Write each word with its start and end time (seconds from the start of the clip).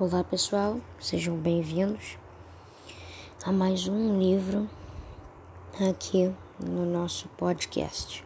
Olá 0.00 0.24
pessoal, 0.24 0.80
sejam 0.98 1.36
bem-vindos 1.36 2.16
a 3.44 3.52
mais 3.52 3.86
um 3.86 4.18
livro 4.18 4.66
aqui 5.90 6.34
no 6.58 6.86
nosso 6.86 7.28
podcast. 7.36 8.24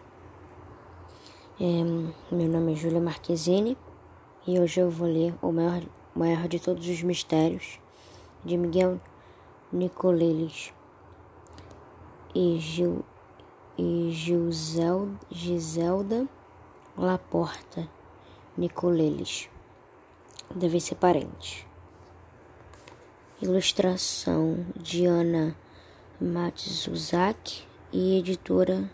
É, 1.61 1.65
meu 2.33 2.49
nome 2.49 2.75
é 2.75 2.77
Júlia 2.77 3.01
Marquezine 3.01 3.77
e 4.47 4.61
hoje 4.61 4.79
eu 4.79 4.89
vou 4.89 5.09
ler 5.09 5.35
O 5.43 5.51
Maior, 5.51 5.83
maior 6.15 6.47
de 6.47 6.61
Todos 6.61 6.87
os 6.87 7.03
Mistérios 7.03 7.81
de 8.45 8.57
Miguel 8.57 9.01
Nicoleles 9.73 10.73
e, 12.33 12.57
Gil, 12.61 13.05
e 13.77 14.13
Gilzel, 14.13 15.09
Giselda 15.29 16.29
Laporta 16.97 17.89
Nicoleles 18.57 19.51
devem 20.55 20.81
ser 20.81 20.97
parentes. 20.97 21.65
Ilustração 23.41 24.65
de 24.77 25.07
Ana 25.07 25.57
Matsuzak 26.21 27.65
e 27.93 28.19
editora 28.19 28.91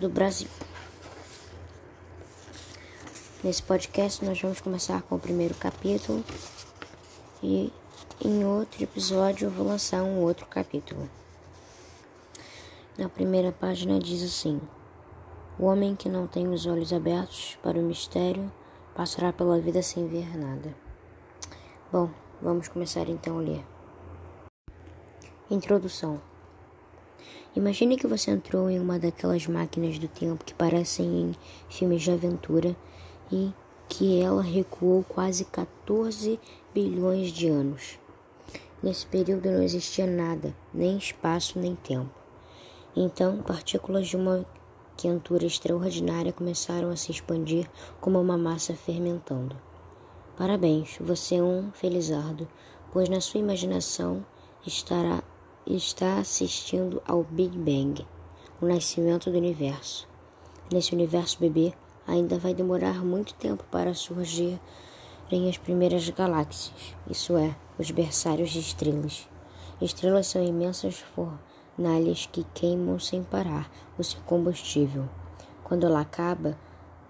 do 0.00 0.08
Brasil. 0.08 0.48
Nesse 3.42 3.62
podcast 3.62 4.24
nós 4.24 4.40
vamos 4.40 4.60
começar 4.60 5.00
com 5.02 5.14
o 5.14 5.18
primeiro 5.18 5.54
capítulo 5.54 6.24
e 7.42 7.72
em 8.20 8.44
outro 8.44 8.82
episódio 8.82 9.46
eu 9.46 9.50
vou 9.50 9.66
lançar 9.66 10.02
um 10.02 10.20
outro 10.20 10.44
capítulo. 10.46 11.08
Na 12.98 13.08
primeira 13.08 13.52
página 13.52 14.00
diz 14.00 14.24
assim: 14.24 14.60
O 15.56 15.66
homem 15.66 15.94
que 15.94 16.08
não 16.08 16.26
tem 16.26 16.48
os 16.48 16.66
olhos 16.66 16.92
abertos 16.92 17.56
para 17.62 17.78
o 17.78 17.82
mistério 17.82 18.52
passará 18.98 19.32
pela 19.32 19.60
vida 19.60 19.80
sem 19.80 20.08
ver 20.08 20.36
nada. 20.36 20.74
Bom, 21.92 22.10
vamos 22.42 22.66
começar 22.66 23.08
então 23.08 23.38
a 23.38 23.40
ler. 23.40 23.64
Introdução. 25.48 26.20
Imagine 27.54 27.96
que 27.96 28.08
você 28.08 28.32
entrou 28.32 28.68
em 28.68 28.80
uma 28.80 28.98
daquelas 28.98 29.46
máquinas 29.46 30.00
do 30.00 30.08
tempo 30.08 30.44
que 30.44 30.52
parecem 30.52 31.06
em 31.06 31.36
filmes 31.68 32.02
de 32.02 32.10
aventura 32.10 32.74
e 33.30 33.52
que 33.88 34.20
ela 34.20 34.42
recuou 34.42 35.04
quase 35.04 35.44
14 35.44 36.40
bilhões 36.74 37.28
de 37.30 37.46
anos. 37.46 38.00
Nesse 38.82 39.06
período 39.06 39.48
não 39.48 39.62
existia 39.62 40.08
nada, 40.08 40.52
nem 40.74 40.98
espaço 40.98 41.56
nem 41.56 41.76
tempo. 41.76 42.10
Então, 42.96 43.42
partículas 43.44 44.08
de 44.08 44.16
uma 44.16 44.44
quentura 44.98 45.46
extraordinária 45.46 46.32
começaram 46.32 46.90
a 46.90 46.96
se 46.96 47.12
expandir 47.12 47.70
como 48.00 48.20
uma 48.20 48.36
massa 48.36 48.74
fermentando. 48.74 49.56
Parabéns, 50.36 50.98
você 51.00 51.36
é 51.36 51.42
um 51.42 51.70
felizardo, 51.72 52.48
pois 52.92 53.08
na 53.08 53.20
sua 53.20 53.38
imaginação 53.38 54.26
estará 54.66 55.22
está 55.64 56.18
assistindo 56.18 57.00
ao 57.06 57.22
Big 57.22 57.56
Bang, 57.56 58.04
o 58.60 58.66
nascimento 58.66 59.30
do 59.30 59.36
universo. 59.36 60.08
Nesse 60.72 60.94
universo 60.94 61.38
bebê, 61.38 61.74
ainda 62.06 62.38
vai 62.38 62.54
demorar 62.54 63.04
muito 63.04 63.34
tempo 63.34 63.62
para 63.70 63.94
surgirem 63.94 64.58
as 65.48 65.58
primeiras 65.58 66.08
galáxias, 66.08 66.96
isso 67.08 67.36
é, 67.36 67.54
os 67.78 67.90
berçários 67.90 68.50
de 68.50 68.60
estrelas. 68.60 69.28
Estrelas 69.80 70.26
são 70.26 70.42
imensas 70.42 70.96
formas 71.14 71.47
nalhas 71.78 72.26
que 72.26 72.44
queimam 72.52 72.98
sem 72.98 73.22
parar 73.22 73.70
o 73.96 74.02
seu 74.02 74.20
combustível. 74.22 75.08
Quando 75.62 75.86
ela 75.86 76.00
acaba, 76.00 76.56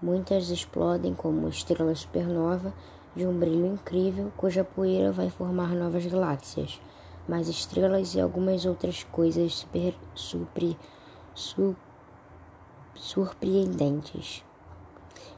muitas 0.01 0.49
explodem 0.49 1.13
como 1.13 1.49
estrela 1.49 1.95
supernova 1.95 2.73
de 3.15 3.25
um 3.25 3.37
brilho 3.37 3.65
incrível, 3.65 4.31
cuja 4.37 4.63
poeira 4.63 5.11
vai 5.11 5.29
formar 5.29 5.75
novas 5.75 6.05
galáxias, 6.05 6.79
mais 7.27 7.47
estrelas 7.47 8.13
e 8.13 8.21
algumas 8.21 8.65
outras 8.65 9.03
coisas 9.03 9.55
super, 9.55 9.95
super, 10.13 10.77
su, 11.33 11.75
surpreendentes. 12.95 14.43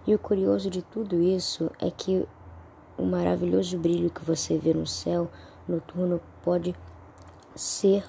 E 0.06 0.14
o 0.14 0.20
curioso 0.20 0.70
de 0.70 0.82
tudo 0.82 1.22
isso 1.22 1.72
é 1.80 1.90
que 1.90 2.28
o 2.98 3.04
maravilhoso 3.04 3.78
brilho 3.78 4.10
que 4.10 4.26
você 4.26 4.58
vê 4.58 4.74
no 4.74 4.86
céu 4.86 5.30
noturno 5.68 6.20
pode 6.44 6.76
ser 7.56 8.04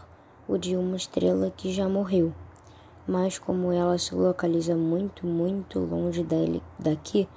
o 0.49 0.57
de 0.57 0.77
uma 0.77 0.97
estrela 0.97 1.51
que 1.57 1.73
já 1.73 1.89
morreu. 1.89 2.33
Mas 3.07 3.39
como 3.39 3.73
ela 3.73 3.99
se 3.99 4.15
localiza 4.15 4.77
muito, 4.77 5.27
muito 5.27 5.79
longe 5.79 6.27
daqui, 6.79 7.29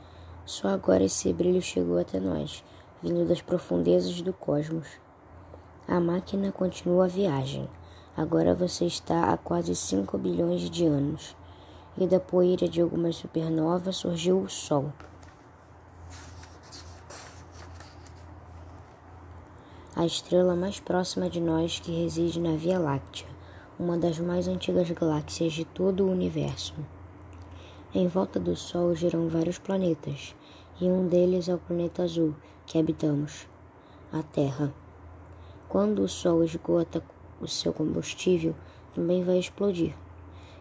só 0.46 0.68
agora 0.68 1.04
esse 1.04 1.34
brilho 1.34 1.62
chegou 1.62 1.98
até 1.98 2.20
nós, 2.20 2.64
vindo 3.02 3.28
das 3.28 3.42
profundezas 3.42 4.22
do 4.22 4.32
cosmos. 4.32 4.88
A 5.88 6.00
máquina 6.00 6.52
continua 6.52 7.06
a 7.06 7.08
viagem. 7.08 7.68
Agora 8.16 8.54
você 8.54 8.86
está 8.86 9.34
a 9.34 9.38
quase 9.38 9.76
5 9.76 10.18
bilhões 10.18 10.70
de 10.70 10.86
anos, 10.86 11.36
e 11.98 12.08
da 12.08 12.20
poeira 12.20 12.68
de 12.68 12.82
algumas 12.82 13.16
supernovas 13.16 13.98
surgiu 13.98 14.40
o 14.40 14.50
Sol. 14.50 14.92
A 19.96 20.06
estrela 20.06 20.58
mais 20.58 20.78
próxima 20.78 21.30
de 21.30 21.40
nós 21.40 21.80
que 21.80 21.90
reside 21.90 22.38
na 22.42 22.58
Via 22.58 22.78
Láctea, 22.78 23.26
uma 23.80 23.98
das 23.98 24.20
mais 24.20 24.46
antigas 24.46 24.92
galáxias 24.92 25.54
de 25.54 25.64
todo 25.64 26.04
o 26.04 26.12
universo. 26.12 26.74
Em 27.94 28.06
volta 28.06 28.38
do 28.38 28.58
Sol 28.58 28.94
giram 28.94 29.30
vários 29.30 29.58
planetas, 29.58 30.36
e 30.82 30.86
um 30.86 31.08
deles 31.08 31.48
é 31.48 31.56
o 31.56 31.58
planeta 31.58 32.04
azul 32.04 32.36
que 32.66 32.78
habitamos, 32.78 33.48
a 34.12 34.22
Terra. 34.22 34.74
Quando 35.70 36.00
o 36.00 36.10
Sol 36.10 36.44
esgota 36.44 37.02
o 37.40 37.48
seu 37.48 37.72
combustível, 37.72 38.54
também 38.94 39.24
vai 39.24 39.40
explodir, 39.40 39.96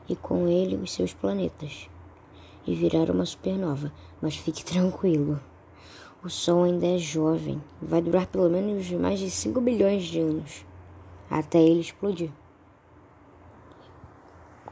e 0.08 0.14
com 0.14 0.46
ele 0.46 0.76
os 0.76 0.92
seus 0.92 1.12
planetas, 1.12 1.90
e 2.64 2.72
virar 2.72 3.10
uma 3.10 3.26
supernova, 3.26 3.92
mas 4.22 4.36
fique 4.36 4.62
tranquilo. 4.64 5.40
O 6.24 6.30
Sol 6.30 6.62
ainda 6.62 6.86
é 6.86 6.96
jovem, 6.96 7.62
vai 7.82 8.00
durar 8.00 8.26
pelo 8.26 8.48
menos 8.48 8.90
mais 8.92 9.20
de 9.20 9.30
5 9.30 9.60
bilhões 9.60 10.04
de 10.04 10.20
anos, 10.20 10.64
até 11.30 11.60
ele 11.60 11.80
explodir. 11.80 12.32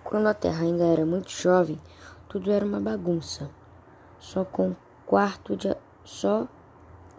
Quando 0.03 0.29
a 0.29 0.33
Terra 0.33 0.63
ainda 0.63 0.85
era 0.85 1.05
muito 1.05 1.31
jovem, 1.31 1.79
tudo 2.27 2.51
era 2.51 2.65
uma 2.65 2.81
bagunça. 2.81 3.51
Só 4.19 4.47
com 4.47 4.75
quarto 5.05 5.55
de 5.55 5.77
só 6.03 6.49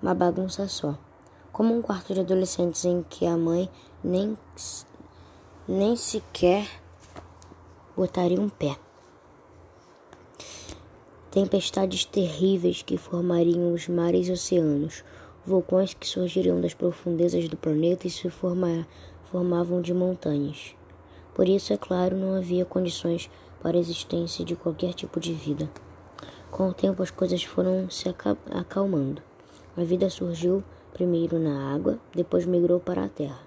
uma 0.01 0.15
bagunça 0.15 0.67
só. 0.67 0.97
Como 1.51 1.71
um 1.71 1.83
quarto 1.83 2.15
de 2.15 2.21
adolescentes 2.21 2.85
em 2.85 3.03
que 3.03 3.27
a 3.27 3.37
mãe 3.37 3.69
nem 4.03 4.35
nem 5.67 5.95
sequer 5.95 6.67
botaria 7.95 8.41
um 8.41 8.49
pé 8.49 8.79
tempestades 11.33 12.05
terríveis 12.05 12.83
que 12.83 12.95
formariam 12.95 13.73
os 13.73 13.87
mares 13.87 14.27
e 14.27 14.31
oceanos, 14.31 15.03
vulcões 15.43 15.91
que 15.91 16.05
surgiriam 16.05 16.61
das 16.61 16.75
profundezas 16.75 17.49
do 17.49 17.57
planeta 17.57 18.05
e 18.05 18.09
se 18.11 18.29
formavam 18.29 19.81
de 19.81 19.95
montanhas. 19.95 20.75
Por 21.33 21.49
isso, 21.49 21.73
é 21.73 21.77
claro, 21.77 22.15
não 22.15 22.35
havia 22.35 22.65
condições 22.65 23.31
para 23.63 23.75
a 23.75 23.79
existência 23.79 24.45
de 24.45 24.55
qualquer 24.55 24.93
tipo 24.93 25.19
de 25.19 25.33
vida. 25.33 25.67
Com 26.51 26.69
o 26.69 26.73
tempo, 26.73 27.01
as 27.01 27.09
coisas 27.09 27.43
foram 27.43 27.89
se 27.89 28.07
acalmando. 28.51 29.19
A 29.75 29.83
vida 29.83 30.11
surgiu 30.11 30.63
primeiro 30.93 31.39
na 31.39 31.73
água, 31.73 31.97
depois 32.13 32.45
migrou 32.45 32.79
para 32.79 33.05
a 33.05 33.09
terra. 33.09 33.41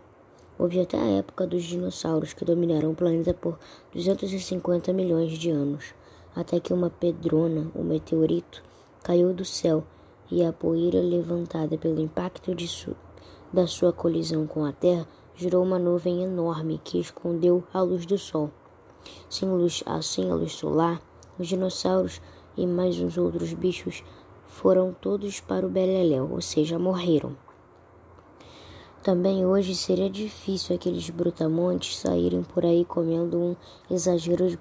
Houve 0.59 0.81
até 0.81 0.99
a 0.99 1.19
época 1.19 1.47
dos 1.47 1.63
dinossauros 1.63 2.33
que 2.33 2.45
dominaram 2.45 2.91
o 2.91 2.97
planeta 2.97 3.33
por 3.33 3.57
250 3.95 4.93
milhões 4.93 5.39
de 5.39 5.51
anos 5.51 5.95
até 6.37 6.61
que 6.61 6.73
uma 6.73 6.91
pedrona, 6.91 7.71
um 7.75 7.83
meteorito, 7.83 8.63
caiu 9.03 9.33
do 9.33 9.45
céu 9.45 9.83
e 10.31 10.45
a 10.45 10.53
poeira 10.53 11.01
levantada 11.01 11.79
pelo 11.79 12.01
impacto 12.01 12.55
su 12.69 12.95
da 13.53 13.67
sua 13.67 13.93
colisão 13.93 14.47
com 14.47 14.65
a 14.65 14.73
Terra 14.73 15.09
gerou 15.35 15.65
uma 15.65 15.79
nuvem 15.79 16.23
enorme 16.23 16.81
que 16.85 17.01
escondeu 17.01 17.65
a 17.73 17.81
luz 17.81 18.05
do 18.05 18.19
Sol. 18.19 18.51
Sem 19.31 19.49
luz, 19.49 19.83
assim 19.87 20.31
a 20.31 20.35
luz 20.35 20.53
solar, 20.53 21.01
os 21.39 21.49
dinossauros 21.49 22.21
e 22.57 22.67
mais 22.67 23.01
uns 23.01 23.17
outros 23.17 23.55
bichos 23.55 24.05
foram 24.47 24.93
todos 24.93 25.41
para 25.41 25.67
o 25.67 25.71
Beleléu, 25.71 26.31
ou 26.31 26.41
seja, 26.41 26.79
morreram. 26.79 27.37
Também 29.03 29.47
hoje 29.47 29.75
seria 29.75 30.11
difícil 30.11 30.75
aqueles 30.75 31.09
brutamontes 31.11 31.97
saírem 31.99 32.43
por 32.43 32.65
aí 32.65 32.85
comendo 32.85 33.39
um 33.39 33.57
exagero 33.89 34.49
de, 34.49 34.59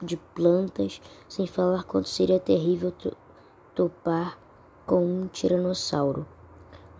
de 0.00 0.16
plantas, 0.16 1.00
sem 1.28 1.46
falar 1.46 1.84
quanto 1.84 2.08
seria 2.08 2.38
terrível 2.38 2.92
topar 3.74 4.38
com 4.86 5.04
um 5.04 5.26
tiranossauro, 5.26 6.26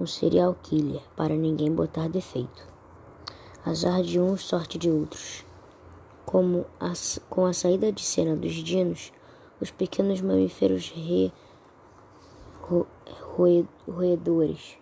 um 0.01 0.07
serial 0.07 0.57
killer, 0.63 1.03
para 1.17 1.35
ninguém 1.35 1.73
botar 1.73 2.09
defeito. 2.09 2.67
Azar 3.65 4.03
de 4.03 4.21
uns, 4.21 4.45
sorte 4.45 4.79
de 4.79 4.91
outros. 4.91 5.45
Como 6.25 6.67
a, 6.79 6.93
com 7.29 7.47
a 7.47 7.53
saída 7.53 7.91
de 7.91 8.03
cena 8.03 8.37
dos 8.37 8.53
dinos, 8.53 9.13
os 9.61 9.71
pequenos 9.71 10.21
mamíferos 10.21 10.91
re, 10.91 11.33
ro, 12.63 12.87
roedores 13.87 14.77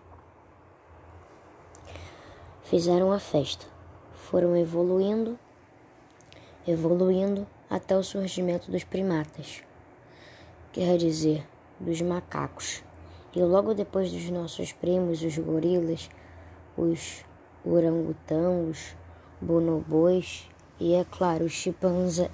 fizeram 2.64 3.12
a 3.12 3.18
festa. 3.18 3.66
Foram 4.12 4.56
evoluindo, 4.56 5.38
evoluindo 6.66 7.46
até 7.68 7.96
o 7.96 8.02
surgimento 8.02 8.70
dos 8.70 8.84
primatas, 8.84 9.62
quer 10.72 10.96
dizer, 10.96 11.46
dos 11.80 12.00
macacos. 12.00 12.82
E 13.34 13.42
logo 13.42 13.74
depois 13.74 14.10
dos 14.10 14.30
nossos 14.30 14.72
primos, 14.72 15.22
os 15.22 15.36
gorilas, 15.36 16.08
os 16.76 17.24
orangotangos, 17.64 18.96
bonobos 19.40 20.48
e, 20.80 20.94
é 20.94 21.04
claro, 21.04 21.44
os, 21.44 21.52
chimpanzé, 21.52 22.30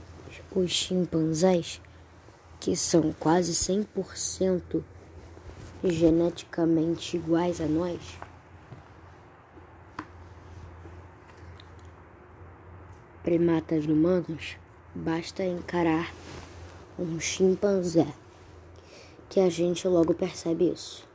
os 0.54 0.70
chimpanzés, 0.70 1.80
que 2.60 2.76
são 2.76 3.12
quase 3.18 3.52
100% 3.52 4.82
geneticamente 5.82 7.16
iguais 7.16 7.60
a 7.60 7.66
nós. 7.66 8.18
Primatas 13.24 13.86
humanos, 13.86 14.56
basta 14.94 15.42
encarar 15.42 16.12
um 16.98 17.18
chimpanzé, 17.18 18.06
que 19.28 19.40
a 19.40 19.48
gente 19.48 19.88
logo 19.88 20.12
percebe 20.12 20.70
isso. 20.70 21.08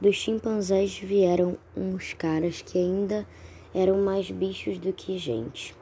Dos 0.00 0.16
chimpanzés 0.16 0.98
vieram 0.98 1.58
uns 1.76 2.14
caras 2.14 2.62
que 2.62 2.78
ainda 2.78 3.26
eram 3.74 4.02
mais 4.02 4.30
bichos 4.30 4.78
do 4.78 4.94
que 4.94 5.18
gente, 5.18 5.76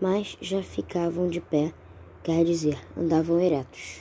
mas 0.00 0.38
já 0.40 0.62
ficavam 0.62 1.28
de 1.28 1.42
pé, 1.42 1.74
quer 2.22 2.42
dizer, 2.42 2.78
andavam 2.96 3.38
eretos. 3.38 4.00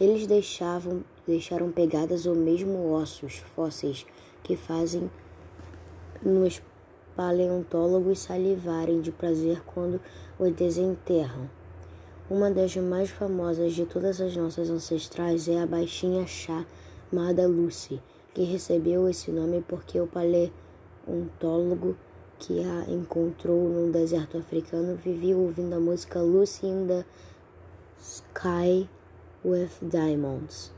Eles 0.00 0.26
deixavam, 0.26 1.04
deixaram 1.24 1.70
pegadas 1.70 2.26
ou 2.26 2.34
mesmo 2.34 2.90
ossos 2.90 3.36
fósseis 3.54 4.04
que 4.42 4.56
fazem 4.56 5.08
nos 6.20 6.60
paleontólogos 7.14 8.20
salivarem 8.20 9.00
de 9.00 9.12
prazer 9.12 9.62
quando 9.64 10.00
o 10.42 10.50
desenterram. 10.50 11.48
Uma 12.28 12.50
das 12.50 12.76
mais 12.76 13.10
famosas 13.10 13.74
de 13.74 13.86
todas 13.86 14.20
as 14.20 14.36
nossas 14.36 14.68
ancestrais 14.70 15.48
é 15.48 15.60
a 15.60 15.66
baixinha 15.66 16.26
chamada 16.26 17.46
Lucy, 17.46 18.00
que 18.34 18.42
recebeu 18.42 19.08
esse 19.08 19.30
nome 19.30 19.64
porque 19.68 20.00
o 20.00 20.06
paleontólogo 20.06 21.96
que 22.38 22.60
a 22.60 22.90
encontrou 22.90 23.68
no 23.68 23.92
deserto 23.92 24.36
africano 24.38 24.96
vivia 24.96 25.36
ouvindo 25.36 25.74
a 25.74 25.80
música 25.80 26.20
Lucy 26.20 26.66
in 26.66 26.86
the 26.88 27.04
Sky 28.00 28.88
with 29.44 29.70
Diamonds 29.80 30.72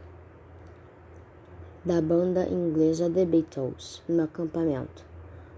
da 1.84 2.00
banda 2.00 2.46
inglesa 2.48 3.10
The 3.10 3.26
Beatles 3.26 4.02
no 4.08 4.24
acampamento. 4.24 5.13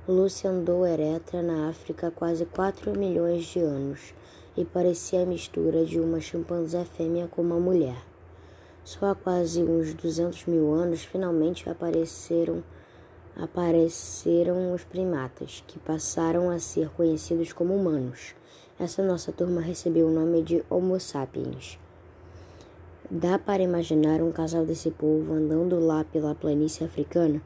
Lucy 0.09 0.47
andou 0.47 0.87
ereta 0.87 1.43
na 1.43 1.69
África 1.69 2.07
há 2.07 2.11
quase 2.13 2.47
4 2.47 2.97
milhões 2.97 3.45
de 3.47 3.59
anos 3.59 4.15
e 4.57 4.65
parecia 4.65 5.23
a 5.23 5.27
mistura 5.27 5.85
de 5.85 5.99
uma 5.99 6.21
chimpanzé 6.21 6.85
fêmea 6.85 7.27
com 7.27 7.43
uma 7.43 7.59
mulher. 7.59 7.97
Só 8.85 9.07
há 9.07 9.17
quase 9.17 9.65
uns 9.65 9.95
200 9.95 10.47
mil 10.47 10.73
anos 10.73 11.03
finalmente 11.03 11.69
apareceram 11.69 12.63
apareceram 13.35 14.73
os 14.73 14.85
primatas, 14.85 15.65
que 15.67 15.77
passaram 15.81 16.51
a 16.51 16.61
ser 16.61 16.89
conhecidos 16.91 17.53
como 17.53 17.75
humanos. 17.75 18.33
Essa 18.79 19.03
nossa 19.03 19.33
turma 19.33 19.61
recebeu 19.61 20.07
o 20.07 20.13
nome 20.13 20.41
de 20.41 20.65
Homo 20.71 21.01
sapiens. 21.01 21.81
Dá 23.11 23.41
para 23.41 23.63
imaginar 23.63 24.23
um 24.23 24.31
casal 24.31 24.65
desse 24.65 24.93
povo 24.93 25.33
andando 25.33 25.81
lá 25.81 26.05
pela 26.05 26.33
planície 26.33 26.87
africana? 26.87 27.43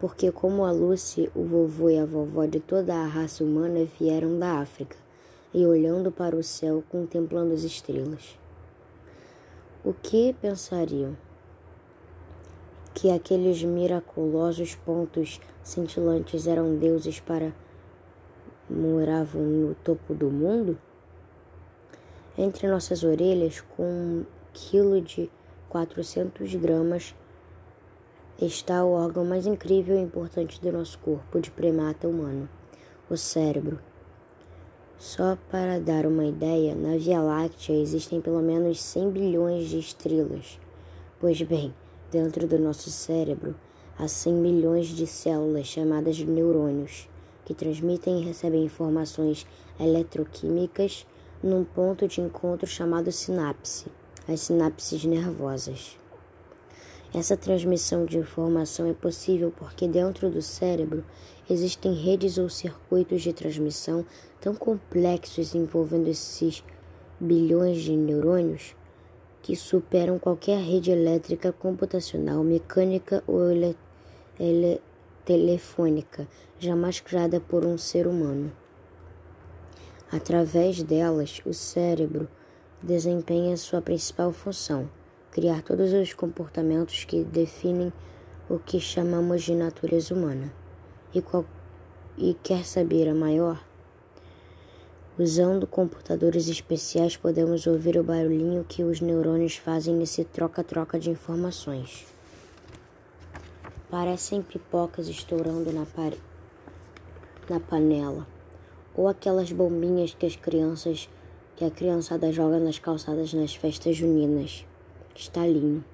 Porque, 0.00 0.32
como 0.32 0.64
a 0.64 0.72
Lucy, 0.72 1.30
o 1.34 1.44
vovô 1.44 1.90
e 1.90 1.98
a 1.98 2.06
vovó 2.06 2.46
de 2.46 2.58
toda 2.58 2.94
a 2.94 3.06
raça 3.06 3.44
humana 3.44 3.86
vieram 3.98 4.38
da 4.38 4.58
África 4.58 4.96
e 5.52 5.66
olhando 5.66 6.10
para 6.10 6.34
o 6.34 6.42
céu, 6.42 6.82
contemplando 6.88 7.52
as 7.52 7.64
estrelas. 7.64 8.38
O 9.84 9.92
que 9.92 10.34
pensariam? 10.40 11.14
Que 12.94 13.10
aqueles 13.10 13.62
miraculosos 13.62 14.74
pontos 14.74 15.38
cintilantes 15.62 16.46
eram 16.46 16.76
deuses 16.76 17.20
para 17.20 17.52
moravam 18.70 19.42
no 19.42 19.74
topo 19.74 20.14
do 20.14 20.30
mundo? 20.30 20.78
Entre 22.38 22.66
nossas 22.68 23.04
orelhas, 23.04 23.60
com 23.76 23.82
um 23.82 24.26
quilo 24.52 25.00
de 25.02 25.30
400 25.68 26.54
gramas, 26.54 27.14
está 28.46 28.82
o 28.82 28.92
órgão 28.92 29.24
mais 29.24 29.46
incrível 29.46 29.96
e 29.98 30.02
importante 30.02 30.60
do 30.60 30.72
nosso 30.72 30.98
corpo 30.98 31.38
de 31.40 31.50
primata 31.50 32.08
humano, 32.08 32.48
o 33.10 33.16
cérebro. 33.16 33.78
Só 34.98 35.36
para 35.50 35.78
dar 35.78 36.06
uma 36.06 36.24
ideia, 36.24 36.74
na 36.74 36.96
Via 36.96 37.20
Láctea 37.20 37.74
existem 37.74 38.20
pelo 38.20 38.40
menos 38.40 38.80
100 38.80 39.10
bilhões 39.10 39.68
de 39.68 39.78
estrelas. 39.78 40.58
Pois 41.18 41.40
bem, 41.42 41.74
dentro 42.10 42.46
do 42.46 42.58
nosso 42.58 42.90
cérebro 42.90 43.54
há 43.98 44.08
100 44.08 44.32
milhões 44.32 44.86
de 44.86 45.06
células 45.06 45.66
chamadas 45.66 46.16
de 46.16 46.24
neurônios, 46.24 47.08
que 47.44 47.52
transmitem 47.52 48.20
e 48.20 48.24
recebem 48.24 48.64
informações 48.64 49.46
eletroquímicas 49.78 51.06
num 51.42 51.62
ponto 51.62 52.08
de 52.08 52.22
encontro 52.22 52.66
chamado 52.66 53.12
sinapse, 53.12 53.86
as 54.26 54.40
sinapses 54.40 55.04
nervosas. 55.04 55.99
Essa 57.12 57.36
transmissão 57.36 58.04
de 58.04 58.18
informação 58.18 58.88
é 58.88 58.92
possível 58.92 59.52
porque 59.56 59.88
dentro 59.88 60.30
do 60.30 60.40
cérebro 60.40 61.04
existem 61.48 61.92
redes 61.92 62.38
ou 62.38 62.48
circuitos 62.48 63.22
de 63.22 63.32
transmissão 63.32 64.06
tão 64.40 64.54
complexos 64.54 65.52
envolvendo 65.52 66.06
esses 66.06 66.62
bilhões 67.18 67.82
de 67.82 67.96
neurônios 67.96 68.76
que 69.42 69.56
superam 69.56 70.20
qualquer 70.20 70.60
rede 70.60 70.92
elétrica, 70.92 71.50
computacional, 71.50 72.44
mecânica 72.44 73.24
ou 73.26 73.50
ele 73.50 73.76
ele 74.38 74.80
telefônica 75.24 76.28
jamais 76.60 77.00
criada 77.00 77.40
por 77.40 77.66
um 77.66 77.76
ser 77.76 78.06
humano. 78.06 78.52
Através 80.12 80.80
delas, 80.82 81.42
o 81.44 81.52
cérebro 81.52 82.28
desempenha 82.80 83.56
sua 83.56 83.82
principal 83.82 84.32
função 84.32 84.88
criar 85.30 85.62
todos 85.62 85.92
os 85.92 86.12
comportamentos 86.12 87.04
que 87.04 87.22
definem 87.22 87.92
o 88.48 88.58
que 88.58 88.80
chamamos 88.80 89.42
de 89.42 89.54
natureza 89.54 90.12
humana. 90.12 90.52
E, 91.14 91.22
qual, 91.22 91.44
e 92.18 92.34
quer 92.42 92.64
saber 92.64 93.08
a 93.08 93.14
maior? 93.14 93.62
Usando 95.16 95.66
computadores 95.66 96.48
especiais, 96.48 97.16
podemos 97.16 97.66
ouvir 97.66 97.96
o 97.96 98.02
barulhinho 98.02 98.64
que 98.68 98.82
os 98.82 99.00
neurônios 99.00 99.56
fazem 99.56 99.94
nesse 99.94 100.24
troca-troca 100.24 100.98
de 100.98 101.10
informações. 101.10 102.06
Parecem 103.88 104.42
pipocas 104.42 105.08
estourando 105.08 105.72
na, 105.72 105.86
pare... 105.86 106.18
na 107.48 107.60
panela, 107.60 108.26
ou 108.94 109.06
aquelas 109.06 109.52
bombinhas 109.52 110.14
que 110.14 110.26
as 110.26 110.34
crianças 110.34 111.08
que 111.54 111.64
a 111.64 111.70
criançada 111.70 112.32
joga 112.32 112.58
nas 112.58 112.78
calçadas 112.78 113.34
nas 113.34 113.54
festas 113.54 113.94
juninas 113.94 114.64
estalino. 115.14 115.84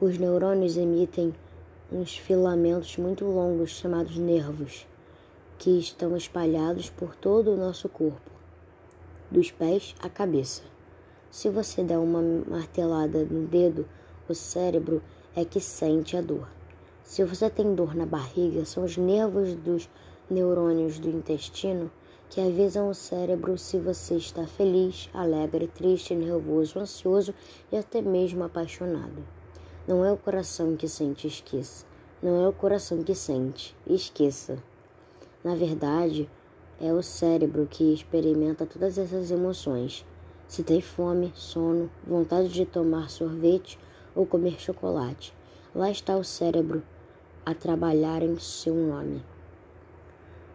Os 0.00 0.18
neurônios 0.18 0.76
emitem 0.76 1.34
uns 1.92 2.16
filamentos 2.16 2.96
muito 2.96 3.24
longos 3.24 3.70
chamados 3.70 4.16
nervos, 4.16 4.86
que 5.58 5.78
estão 5.78 6.16
espalhados 6.16 6.88
por 6.88 7.14
todo 7.14 7.50
o 7.50 7.56
nosso 7.56 7.88
corpo, 7.88 8.30
dos 9.30 9.50
pés 9.50 9.94
à 10.00 10.08
cabeça. 10.08 10.62
Se 11.30 11.48
você 11.48 11.82
der 11.82 11.98
uma 11.98 12.22
martelada 12.48 13.24
no 13.24 13.46
dedo, 13.46 13.86
o 14.28 14.34
cérebro 14.34 15.02
é 15.36 15.44
que 15.44 15.60
sente 15.60 16.16
a 16.16 16.20
dor. 16.20 16.48
Se 17.04 17.24
você 17.24 17.50
tem 17.50 17.74
dor 17.74 17.94
na 17.94 18.06
barriga, 18.06 18.64
são 18.64 18.84
os 18.84 18.96
nervos 18.96 19.54
dos 19.54 19.88
neurônios 20.30 20.98
do 20.98 21.10
intestino 21.10 21.90
que 22.30 22.40
avisam 22.40 22.88
o 22.88 22.94
cérebro 22.94 23.58
se 23.58 23.76
você 23.76 24.14
está 24.14 24.46
feliz, 24.46 25.10
alegre, 25.12 25.66
triste, 25.66 26.14
nervoso, 26.14 26.78
ansioso 26.78 27.34
e 27.72 27.76
até 27.76 28.00
mesmo 28.00 28.44
apaixonado. 28.44 29.24
Não 29.86 30.04
é 30.04 30.12
o 30.12 30.16
coração 30.16 30.76
que 30.76 30.88
sente, 30.88 31.26
esqueça. 31.26 31.84
Não 32.22 32.40
é 32.44 32.48
o 32.48 32.52
coração 32.52 33.02
que 33.02 33.16
sente, 33.16 33.76
esqueça. 33.84 34.62
Na 35.42 35.56
verdade, 35.56 36.30
é 36.80 36.92
o 36.92 37.02
cérebro 37.02 37.66
que 37.68 37.92
experimenta 37.92 38.64
todas 38.64 38.96
essas 38.96 39.32
emoções. 39.32 40.06
Se 40.46 40.62
tem 40.62 40.80
fome, 40.80 41.32
sono, 41.34 41.90
vontade 42.06 42.48
de 42.48 42.64
tomar 42.64 43.10
sorvete 43.10 43.76
ou 44.14 44.24
comer 44.24 44.60
chocolate, 44.60 45.34
lá 45.74 45.90
está 45.90 46.16
o 46.16 46.22
cérebro 46.22 46.82
a 47.44 47.54
trabalhar 47.54 48.22
em 48.22 48.38
seu 48.38 48.74
nome. 48.74 49.24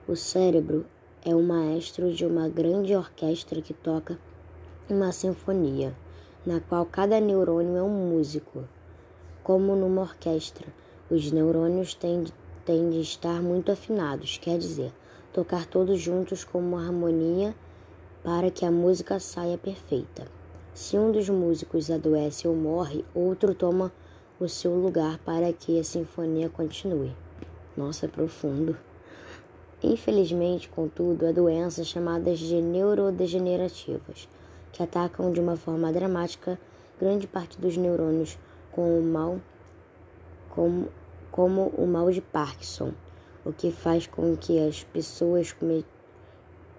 O 0.08 0.15
cérebro 0.15 0.86
é 1.25 1.36
o 1.36 1.41
maestro 1.41 2.13
de 2.13 2.25
uma 2.25 2.48
grande 2.48 2.96
orquestra 2.96 3.60
que 3.62 3.74
toca 3.74 4.17
uma 4.88 5.12
sinfonia, 5.12 5.96
na 6.46 6.60
qual 6.60 6.86
cada 6.86 7.20
neurônio 7.20 7.75
é 7.75 7.82
um 7.82 8.10
músico. 8.10 8.63
Como 9.44 9.75
numa 9.75 10.03
orquestra, 10.03 10.67
os 11.10 11.32
neurônios 11.32 11.96
têm 11.96 12.24
têm 12.63 12.89
de 12.89 13.00
estar 13.00 13.41
muito 13.41 13.72
afinados, 13.72 14.39
quer 14.39 14.58
dizer, 14.58 14.91
tocar 15.32 15.67
todos 15.67 16.00
juntos 16.00 16.44
com 16.44 16.60
uma 16.60 16.84
harmonia 16.84 17.55
para 18.24 18.50
que 18.50 18.65
a 18.65 18.72
música 18.72 19.20
saia 19.20 19.58
perfeita. 19.58 20.27
Se 20.74 20.98
um 20.98 21.12
dos 21.12 21.29
músicos 21.29 21.91
adoece 21.91 22.48
ou 22.48 22.55
morre, 22.55 23.05
outro 23.13 23.53
toma 23.53 23.91
o 24.39 24.50
seu 24.50 24.75
lugar 24.75 25.20
para 25.20 25.53
que 25.53 25.79
a 25.79 25.84
sinfonia 25.84 26.50
continue. 26.50 27.15
Nossa, 27.77 28.08
é 28.08 28.10
profundo. 28.10 28.75
Infelizmente, 29.84 30.70
contudo, 30.70 31.27
há 31.27 31.32
doenças 31.32 31.88
chamadas 31.88 32.39
de 32.39 32.62
neurodegenerativas, 32.62 34.27
que 34.72 34.82
atacam 34.82 35.32
de 35.32 35.39
uma 35.39 35.55
forma 35.55 35.91
dramática 35.91 36.60
grande 37.00 37.27
parte 37.27 37.60
dos 37.60 37.75
neurônios 37.77 38.38
com 38.72 39.00
o 39.00 39.03
mal, 39.03 39.39
como, 40.50 40.88
como 41.32 41.67
o 41.77 41.86
mal 41.86 42.10
de 42.10 42.22
Parkinson, 42.22 42.94
o 43.46 43.51
que 43.51 43.72
faz 43.72 44.08
com 44.08 44.36
que 44.36 44.60
as 44.60 44.84
pessoas 44.84 45.55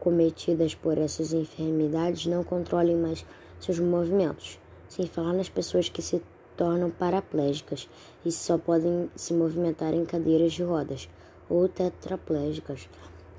cometidas 0.00 0.75
por 0.75 0.99
essas 0.99 1.33
enfermidades 1.33 2.26
não 2.26 2.43
controlem 2.43 2.97
mais 2.97 3.25
seus 3.61 3.79
movimentos, 3.79 4.59
sem 4.88 5.07
falar 5.07 5.33
nas 5.33 5.49
pessoas 5.49 5.88
que 5.88 6.03
se 6.03 6.23
tornam 6.57 6.91
paraplégicas 6.91 7.88
e 8.25 8.33
só 8.33 8.57
podem 8.57 9.11
se 9.15 9.35
movimentar 9.35 9.93
em 9.93 10.05
cadeiras 10.05 10.53
de 10.53 10.62
rodas, 10.62 11.09
ou 11.49 11.69
tetraplégicas, 11.69 12.88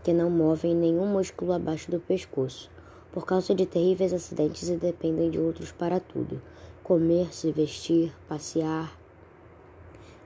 que 0.04 0.14
não 0.14 0.30
movem 0.30 0.76
nenhum 0.76 1.06
músculo 1.06 1.54
abaixo 1.54 1.92
do 1.92 2.00
pescoço, 2.00 2.70
por 3.12 3.26
causa 3.26 3.54
de 3.54 3.66
terríveis 3.66 4.14
acidentes 4.14 4.70
e 4.70 4.76
dependem 4.76 5.30
de 5.30 5.40
outros 5.40 5.72
para 5.72 6.00
tudo: 6.00 6.42
comer, 6.84 7.34
se 7.34 7.52
vestir, 7.52 8.14
passear, 8.28 8.98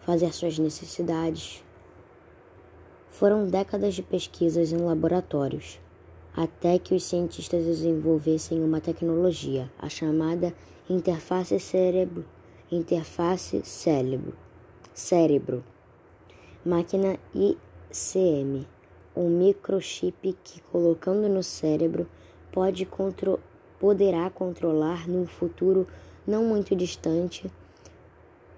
fazer 0.01 0.33
suas 0.33 0.59
necessidades. 0.59 1.63
Foram 3.09 3.47
décadas 3.47 3.93
de 3.95 4.01
pesquisas 4.01 4.71
em 4.71 4.77
laboratórios, 4.77 5.79
até 6.35 6.79
que 6.79 6.95
os 6.95 7.03
cientistas 7.03 7.65
desenvolvessem 7.65 8.63
uma 8.63 8.79
tecnologia, 8.79 9.71
a 9.77 9.89
chamada 9.89 10.53
interface 10.89 11.59
cérebro, 11.59 12.25
interface 12.71 13.61
cérebro, 13.63 14.33
cérebro, 14.93 15.63
máquina 16.65 17.17
ICM, 17.91 18.65
um 19.13 19.27
microchip 19.27 20.37
que 20.43 20.61
colocando 20.71 21.27
no 21.27 21.43
cérebro 21.43 22.07
pode 22.49 22.85
contro 22.85 23.37
poderá 23.77 24.29
controlar 24.29 25.09
no 25.09 25.25
futuro 25.25 25.85
não 26.25 26.45
muito 26.45 26.73
distante 26.73 27.51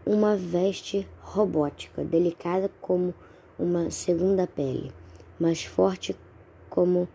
uma 0.06 0.36
veste 0.36 1.08
robótica 1.20 2.04
delicada 2.04 2.70
como 2.80 3.14
uma 3.58 3.90
segunda 3.90 4.46
pele, 4.46 4.92
mas 5.40 5.64
forte 5.64 6.16
como 6.70 7.08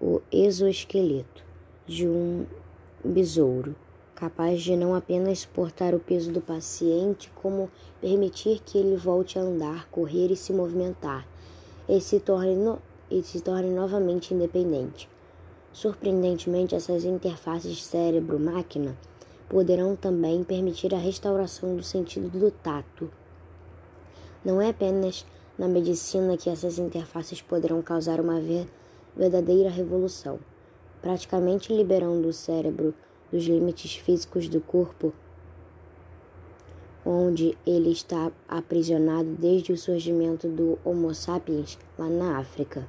o 0.00 0.20
exoesqueleto 0.32 1.44
de 1.86 2.08
um 2.08 2.44
besouro, 3.04 3.76
capaz 4.16 4.62
de 4.62 4.74
não 4.74 4.94
apenas 4.94 5.40
suportar 5.40 5.94
o 5.94 6.00
peso 6.00 6.32
do 6.32 6.40
paciente, 6.40 7.30
como 7.36 7.70
permitir 8.00 8.60
que 8.64 8.78
ele 8.78 8.96
volte 8.96 9.38
a 9.38 9.42
andar, 9.42 9.88
correr 9.90 10.32
e 10.32 10.36
se 10.36 10.52
movimentar, 10.52 11.26
e 11.94 12.00
se 12.00 12.18
torne, 12.20 12.56
no, 12.56 12.78
e 13.10 13.22
se 13.22 13.40
torne 13.40 13.70
novamente 13.70 14.32
independente. 14.32 15.08
Surpreendentemente, 15.72 16.74
essas 16.74 17.04
interfaces 17.04 17.84
cérebro-máquina 17.84 18.96
poderão 19.48 19.94
também 19.94 20.42
permitir 20.42 20.94
a 20.94 20.98
restauração 20.98 21.76
do 21.76 21.82
sentido 21.82 22.28
do 22.30 22.50
tato. 22.50 23.10
Não 24.44 24.60
é 24.60 24.70
apenas 24.70 25.26
na 25.58 25.68
medicina 25.68 26.36
que 26.36 26.48
essas 26.48 26.78
interfaces 26.78 27.42
poderão 27.42 27.82
causar 27.82 28.20
uma 28.20 28.40
verdadeira 28.40 28.82
verdadeira 29.14 29.68
revolução, 29.68 30.38
praticamente 31.00 31.70
liberando 31.72 32.28
o 32.28 32.32
cérebro 32.32 32.94
dos 33.30 33.44
limites 33.44 33.94
físicos 33.96 34.48
do 34.48 34.58
corpo, 34.60 35.12
onde 37.04 37.56
ele 37.66 37.90
está 37.90 38.30
aprisionado 38.48 39.28
desde 39.38 39.72
o 39.72 39.78
surgimento 39.78 40.48
do 40.48 40.78
Homo 40.84 41.14
sapiens 41.14 41.78
lá 41.98 42.08
na 42.08 42.38
África. 42.38 42.86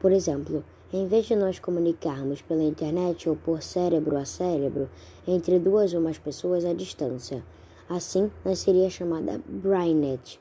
Por 0.00 0.12
exemplo, 0.12 0.64
em 0.92 1.08
vez 1.08 1.26
de 1.26 1.34
nós 1.34 1.58
comunicarmos 1.58 2.40
pela 2.40 2.62
internet 2.62 3.28
ou 3.28 3.34
por 3.34 3.62
cérebro 3.62 4.16
a 4.16 4.24
cérebro 4.24 4.88
entre 5.26 5.58
duas 5.58 5.92
ou 5.92 6.00
mais 6.00 6.18
pessoas 6.18 6.64
à 6.64 6.72
distância, 6.72 7.42
assim 7.88 8.30
nasceria 8.44 8.86
a 8.86 8.90
chamada 8.90 9.40
BrainNet, 9.48 10.40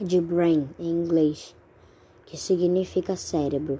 de 0.00 0.20
brain 0.20 0.68
em 0.78 0.90
inglês, 0.90 1.54
que 2.26 2.36
significa 2.36 3.14
cérebro. 3.14 3.78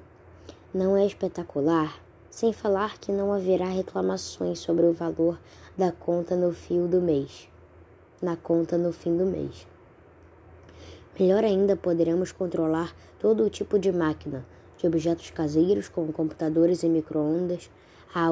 Não 0.73 0.97
é 0.97 1.05
espetacular, 1.05 2.01
sem 2.31 2.53
falar 2.53 2.99
que 2.99 3.11
não 3.11 3.33
haverá 3.33 3.67
reclamações 3.67 4.61
sobre 4.61 4.87
o 4.87 4.93
valor 4.93 5.41
da 5.77 5.91
conta 5.91 6.37
no 6.37 6.53
fio 6.53 6.87
do 6.87 7.01
mês, 7.01 7.49
na 8.23 8.37
conta 8.37 8.77
no 8.79 8.93
fim 8.93 9.17
do 9.17 9.25
mês. 9.25 9.67
Melhor 11.19 11.45
ainda, 11.45 11.77
poderemos 11.77 12.33
controlar 12.33 12.95
todo 13.19 13.45
o 13.45 13.51
tipo 13.51 13.79
de 13.79 13.93
máquina, 13.93 14.45
de 14.79 14.87
objetos 14.87 15.31
caseiros 15.31 15.89
como 15.89 16.13
computadores 16.13 16.83
e 16.83 16.89
microondas, 16.89 17.71
a 18.15 18.31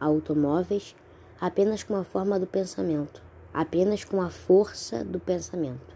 automóveis, 0.00 0.94
apenas 1.40 1.82
com 1.82 1.96
a 1.96 2.04
forma 2.04 2.38
do 2.38 2.46
pensamento, 2.46 3.22
apenas 3.52 4.04
com 4.04 4.20
a 4.20 4.30
força 4.30 5.04
do 5.04 5.18
pensamento. 5.18 5.94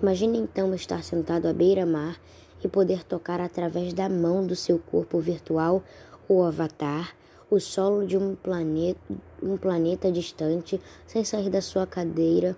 Imagine 0.00 0.38
então 0.38 0.74
estar 0.74 1.02
sentado 1.02 1.46
à 1.46 1.52
beira-mar 1.52 2.18
e 2.62 2.68
poder 2.68 3.04
tocar 3.04 3.40
através 3.40 3.92
da 3.92 4.08
mão 4.08 4.46
do 4.46 4.56
seu 4.56 4.78
corpo 4.78 5.18
virtual 5.18 5.82
ou 6.28 6.44
avatar 6.44 7.14
o 7.50 7.58
solo 7.58 8.06
de 8.06 8.16
um 8.16 8.36
planeta, 8.36 9.00
um 9.42 9.56
planeta 9.56 10.10
distante 10.10 10.80
sem 11.06 11.24
sair 11.24 11.50
da 11.50 11.60
sua 11.60 11.86
cadeira 11.86 12.56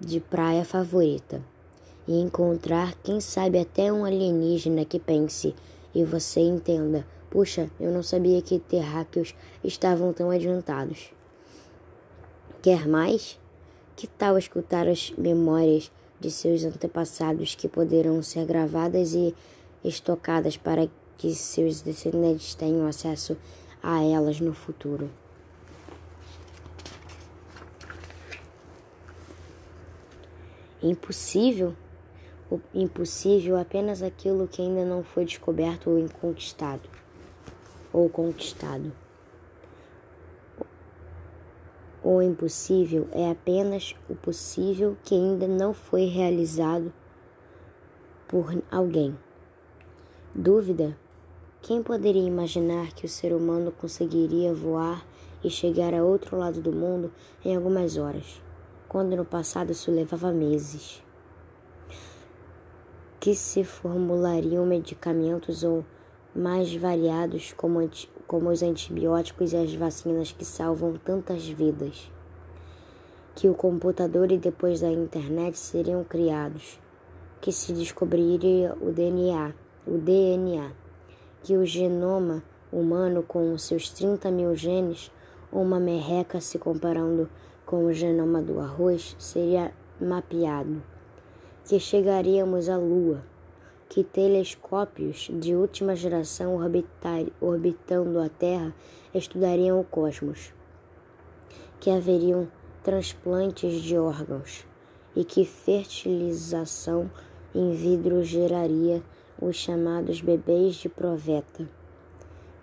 de 0.00 0.18
praia 0.18 0.64
favorita 0.64 1.40
e 2.06 2.18
encontrar, 2.20 2.94
quem 3.02 3.20
sabe, 3.20 3.58
até 3.58 3.92
um 3.92 4.04
alienígena 4.04 4.84
que 4.84 4.98
pense 4.98 5.54
e 5.94 6.04
você 6.04 6.40
entenda: 6.40 7.06
puxa, 7.30 7.70
eu 7.78 7.92
não 7.92 8.02
sabia 8.02 8.40
que 8.42 8.58
terráqueos 8.58 9.34
estavam 9.62 10.12
tão 10.12 10.30
adiantados. 10.30 11.10
Quer 12.62 12.88
mais? 12.88 13.38
Que 13.94 14.06
tal 14.06 14.38
escutar 14.38 14.88
as 14.88 15.12
memórias 15.18 15.92
de 16.18 16.30
seus 16.30 16.64
antepassados 16.64 17.54
que 17.54 17.68
poderão 17.68 18.22
ser 18.22 18.44
gravadas 18.44 19.14
e 19.14 19.34
estocadas 19.84 20.56
para 20.56 20.88
que 21.16 21.34
seus 21.34 21.80
descendentes 21.80 22.54
tenham 22.54 22.86
acesso 22.86 23.36
a 23.82 24.02
elas 24.02 24.40
no 24.40 24.52
futuro. 24.52 25.10
Impossível? 30.82 31.74
O 32.50 32.60
impossível 32.72 33.58
é 33.58 33.60
apenas 33.60 34.02
aquilo 34.02 34.48
que 34.48 34.62
ainda 34.62 34.84
não 34.84 35.02
foi 35.02 35.24
descoberto 35.24 35.90
ou 35.90 36.08
conquistado. 36.20 36.88
Ou 37.92 38.08
conquistado. 38.08 38.92
O 42.02 42.22
impossível 42.22 43.08
é 43.12 43.30
apenas 43.30 43.94
o 44.08 44.14
possível 44.14 44.96
que 45.04 45.14
ainda 45.14 45.46
não 45.46 45.74
foi 45.74 46.04
realizado 46.04 46.92
por 48.28 48.62
alguém. 48.70 49.18
Dúvida? 50.34 50.96
Quem 51.60 51.82
poderia 51.82 52.22
imaginar 52.22 52.92
que 52.92 53.04
o 53.04 53.08
ser 53.08 53.32
humano 53.32 53.72
conseguiria 53.72 54.54
voar 54.54 55.04
e 55.42 55.50
chegar 55.50 55.92
a 55.92 56.02
outro 56.02 56.38
lado 56.38 56.60
do 56.60 56.72
mundo 56.72 57.12
em 57.44 57.54
algumas 57.54 57.96
horas, 57.96 58.40
quando 58.88 59.16
no 59.16 59.24
passado 59.24 59.72
isso 59.72 59.90
levava 59.90 60.32
meses? 60.32 61.02
Que 63.20 63.34
se 63.34 63.64
formulariam 63.64 64.64
medicamentos 64.64 65.64
ou 65.64 65.84
mais 66.34 66.74
variados 66.74 67.52
como 67.52 67.80
como 68.28 68.50
os 68.50 68.62
antibióticos 68.62 69.54
e 69.54 69.56
as 69.56 69.74
vacinas 69.74 70.30
que 70.30 70.44
salvam 70.44 70.94
tantas 70.96 71.48
vidas. 71.48 72.12
Que 73.34 73.48
o 73.48 73.54
computador 73.54 74.30
e 74.30 74.36
depois 74.36 74.82
da 74.82 74.90
internet 74.90 75.58
seriam 75.58 76.04
criados, 76.04 76.78
que 77.40 77.50
se 77.50 77.72
descobriria 77.72 78.76
o 78.82 78.92
DNA, 78.92 79.54
o 79.86 79.96
DNA, 79.96 80.72
que 81.42 81.56
o 81.56 81.64
genoma 81.64 82.42
humano 82.72 83.22
com 83.22 83.52
os 83.52 83.62
seus 83.62 83.90
30 83.90 84.30
mil 84.30 84.54
genes, 84.54 85.10
uma 85.50 85.80
merreca 85.80 86.40
se 86.40 86.58
comparando 86.58 87.28
com 87.64 87.84
o 87.84 87.92
genoma 87.92 88.42
do 88.42 88.60
arroz, 88.60 89.16
seria 89.18 89.72
mapeado, 90.00 90.82
que 91.64 91.78
chegaríamos 91.80 92.68
à 92.68 92.76
Lua 92.76 93.22
que 93.88 94.04
telescópios 94.04 95.30
de 95.32 95.54
última 95.54 95.96
geração 95.96 96.58
orbitando 97.40 98.20
a 98.20 98.28
Terra 98.28 98.74
estudariam 99.14 99.80
o 99.80 99.84
cosmos, 99.84 100.52
que 101.80 101.90
haveriam 101.90 102.46
transplantes 102.82 103.80
de 103.80 103.96
órgãos 103.96 104.66
e 105.16 105.24
que 105.24 105.44
fertilização 105.44 107.10
em 107.54 107.72
vidro 107.72 108.22
geraria 108.22 109.02
os 109.40 109.56
chamados 109.56 110.20
bebês 110.20 110.74
de 110.74 110.88
proveta, 110.88 111.68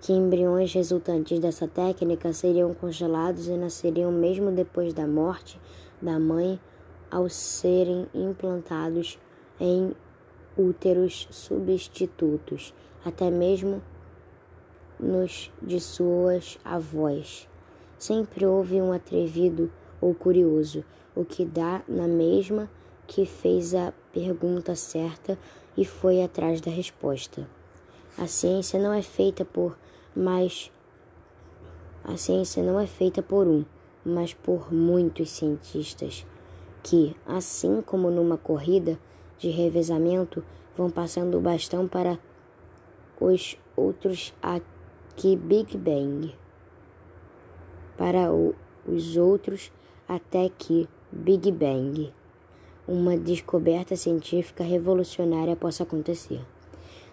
que 0.02 0.14
embriões 0.14 0.74
resultantes 0.74 1.40
dessa 1.40 1.68
técnica 1.68 2.34
seriam 2.34 2.74
congelados 2.74 3.48
e 3.48 3.58
nasceriam 3.58 4.12
mesmo 4.12 4.52
depois 4.52 4.94
da 4.94 5.08
morte 5.08 5.60
da 6.02 6.20
mãe 6.20 6.60
ao 7.10 7.30
serem 7.30 8.08
implantados 8.14 9.18
em 9.60 9.94
úteros 10.58 11.28
substitutos, 11.32 12.74
até 13.04 13.30
mesmo 13.30 13.82
nos 15.00 15.52
de 15.62 15.80
suas 15.80 16.58
avós. 16.64 17.48
Sempre 17.98 18.46
houve 18.46 18.82
um 18.82 18.92
atrevido 18.92 19.72
ou 20.02 20.14
curioso, 20.14 20.84
o 21.16 21.24
que 21.24 21.46
dá 21.46 21.82
na 21.88 22.08
mesma 22.08 22.70
que 23.08 23.26
fez 23.26 23.74
a 23.74 23.94
pergunta 24.12 24.76
certa 24.76 25.38
e 25.78 25.86
foi 25.86 26.24
atrás 26.24 26.62
da 26.62 26.72
resposta. 26.72 27.48
A 28.18 28.28
ciência 28.28 28.80
não 28.80 28.94
é 28.94 29.02
feita 29.02 29.44
por 29.44 29.78
mais 30.16 30.72
a 32.08 32.18
ciência 32.18 32.62
não 32.62 32.80
é 32.80 32.86
feita 32.86 33.24
por 33.24 33.48
um, 33.48 33.66
mas 34.06 34.32
por 34.32 34.72
muitos 34.72 35.32
cientistas 35.32 36.24
que, 36.84 37.16
assim 37.26 37.82
como 37.82 38.12
numa 38.12 38.38
corrida 38.38 39.00
de 39.40 39.50
revezamento, 39.50 40.44
vão 40.78 40.92
passando 40.92 41.36
o 41.36 41.42
bastão 41.42 41.88
para 41.88 42.20
os 43.20 43.58
outros 43.76 44.36
aqui 44.40 45.36
Big 45.36 45.76
Bang. 45.80 46.36
Para 47.98 48.32
o, 48.32 48.54
os 48.88 49.18
outros 49.18 49.72
até 50.08 50.48
que 50.48 50.88
Big 51.12 51.52
Bang. 51.52 52.14
Uma 52.88 53.18
descoberta 53.18 53.96
científica 53.96 54.64
revolucionária 54.64 55.56
possa 55.56 55.84
acontecer. 55.84 56.42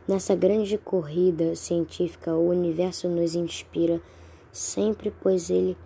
Nessa 0.07 0.35
grande 0.35 0.77
corrida 0.77 1.55
científica, 1.55 2.35
o 2.35 2.49
universo 2.49 3.09
nos 3.09 3.35
inspira 3.35 4.01
sempre, 4.51 5.13
pois 5.23 5.49
ele 5.49 5.77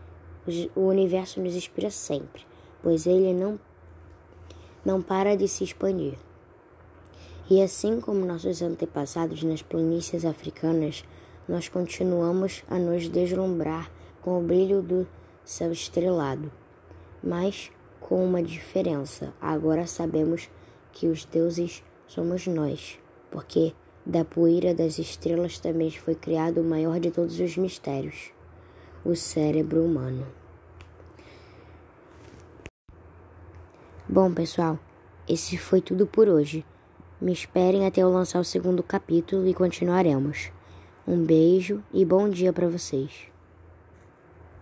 o 0.74 0.82
universo 0.82 1.40
nos 1.40 1.54
inspira 1.54 1.90
sempre, 1.90 2.42
pois 2.82 3.06
ele 3.06 3.34
não 3.34 3.58
não 4.84 5.02
para 5.02 5.36
de 5.36 5.48
se 5.48 5.64
expandir. 5.64 6.14
E 7.50 7.62
assim 7.62 8.00
como 8.00 8.24
nossos 8.24 8.62
antepassados 8.62 9.42
nas 9.42 9.62
planícies 9.62 10.24
africanas, 10.24 11.04
nós 11.48 11.68
continuamos 11.68 12.64
a 12.68 12.78
nos 12.78 13.08
deslumbrar 13.08 13.90
com 14.22 14.38
o 14.38 14.42
brilho 14.42 14.82
do 14.82 15.06
céu 15.44 15.70
estrelado. 15.70 16.50
Mas 17.22 17.70
com 18.08 18.24
uma 18.24 18.42
diferença. 18.42 19.34
Agora 19.40 19.86
sabemos 19.86 20.48
que 20.92 21.08
os 21.08 21.24
deuses 21.24 21.82
somos 22.06 22.46
nós, 22.46 22.98
porque 23.30 23.74
da 24.04 24.24
poeira 24.24 24.72
das 24.72 24.98
estrelas 24.98 25.58
também 25.58 25.90
foi 25.90 26.14
criado 26.14 26.60
o 26.60 26.64
maior 26.64 27.00
de 27.00 27.10
todos 27.10 27.40
os 27.40 27.56
mistérios, 27.56 28.30
o 29.04 29.16
cérebro 29.16 29.84
humano. 29.84 30.24
Bom, 34.08 34.32
pessoal, 34.32 34.78
esse 35.28 35.58
foi 35.58 35.80
tudo 35.80 36.06
por 36.06 36.28
hoje. 36.28 36.64
Me 37.20 37.32
esperem 37.32 37.86
até 37.86 38.02
eu 38.02 38.12
lançar 38.12 38.38
o 38.38 38.44
segundo 38.44 38.84
capítulo 38.84 39.48
e 39.48 39.52
continuaremos. 39.52 40.52
Um 41.08 41.24
beijo 41.24 41.82
e 41.92 42.04
bom 42.04 42.28
dia 42.28 42.52
para 42.52 42.68
vocês. 42.68 43.35